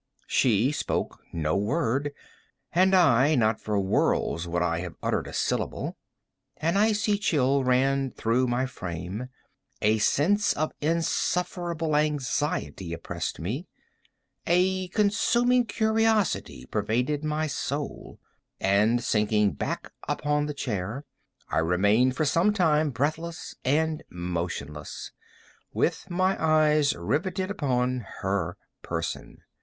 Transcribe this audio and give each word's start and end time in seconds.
She 0.25 0.71
spoke 0.71 1.21
no 1.31 1.55
word; 1.55 2.11
and 2.73 2.95
I—not 2.95 3.61
for 3.61 3.79
worlds 3.79 4.47
could 4.47 4.63
I 4.63 4.79
have 4.79 4.95
uttered 5.03 5.27
a 5.27 5.31
syllable. 5.31 5.95
An 6.57 6.75
icy 6.75 7.19
chill 7.19 7.63
ran 7.63 8.09
through 8.09 8.47
my 8.47 8.65
frame; 8.65 9.29
a 9.79 9.99
sense 9.99 10.53
of 10.53 10.71
insufferable 10.81 11.95
anxiety 11.95 12.93
oppressed 12.93 13.39
me; 13.39 13.67
a 14.47 14.87
consuming 14.87 15.67
curiosity 15.67 16.65
pervaded 16.65 17.23
my 17.23 17.45
soul; 17.45 18.19
and 18.59 19.03
sinking 19.03 19.51
back 19.51 19.91
upon 20.09 20.47
the 20.47 20.55
chair, 20.55 21.05
I 21.47 21.59
remained 21.59 22.15
for 22.15 22.25
some 22.25 22.53
time 22.53 22.89
breathless 22.89 23.53
and 23.63 24.01
motionless, 24.09 25.11
with 25.73 26.09
my 26.09 26.43
eyes 26.43 26.95
riveted 26.95 27.51
upon 27.51 27.99
her 28.21 28.57
person. 28.81 29.43